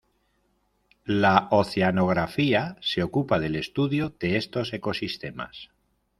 La 1.05 1.45
oceanografía 1.51 2.75
se 2.81 3.03
ocupa 3.03 3.37
del 3.37 3.55
estudio 3.55 4.09
de 4.19 4.35
estos 4.35 4.73
ecosistemas. 4.73 5.69